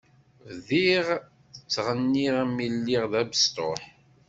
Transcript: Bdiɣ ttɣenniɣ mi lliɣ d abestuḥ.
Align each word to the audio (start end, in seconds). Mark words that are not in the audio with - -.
Bdiɣ 0.55 1.07
ttɣenniɣ 1.55 2.35
mi 2.55 2.67
lliɣ 2.75 3.03
d 3.11 3.13
abestuḥ. 3.21 3.81